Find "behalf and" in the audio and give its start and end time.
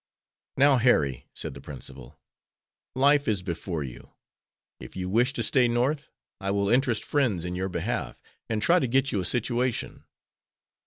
7.69-8.63